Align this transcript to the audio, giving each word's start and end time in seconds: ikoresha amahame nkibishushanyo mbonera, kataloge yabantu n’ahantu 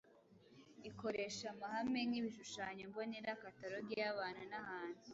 ikoresha 0.89 1.45
amahame 1.53 1.99
nkibishushanyo 2.09 2.83
mbonera, 2.89 3.31
kataloge 3.41 3.93
yabantu 4.03 4.43
n’ahantu 4.51 5.07